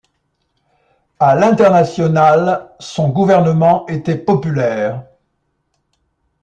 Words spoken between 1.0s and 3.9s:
À l'international, son gouvernement